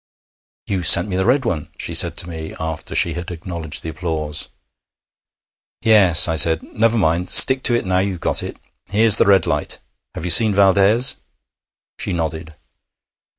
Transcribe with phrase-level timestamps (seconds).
[0.65, 3.89] 'You sent me the red one,' she said to me, after she had acknowledged the
[3.89, 4.49] applause.
[5.83, 6.63] 'Yes,' I said.
[6.63, 8.57] 'Never mind; stick to it now you've got it.
[8.85, 9.77] Here's the red light.
[10.15, 11.17] Have you seen Valdès?'
[11.99, 12.55] She nodded.